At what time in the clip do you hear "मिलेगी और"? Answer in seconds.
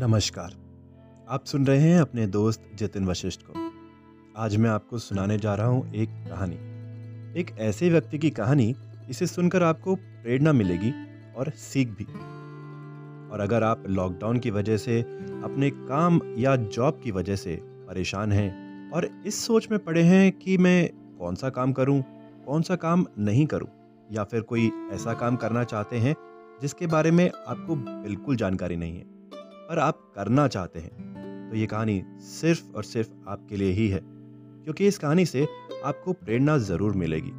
10.52-11.50